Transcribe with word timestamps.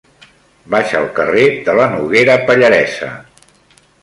Vaig 0.75 0.93
al 0.99 1.05
carrer 1.19 1.43
de 1.67 1.75
la 1.81 1.87
Noguera 1.93 2.39
Pallaresa. 2.49 3.13